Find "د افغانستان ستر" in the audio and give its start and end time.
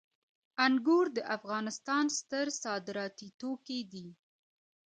1.17-2.45